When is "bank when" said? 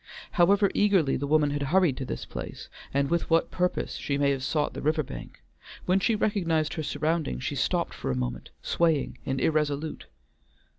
5.03-5.99